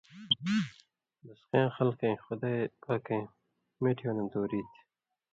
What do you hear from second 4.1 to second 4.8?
نہ) دُوری تھی۔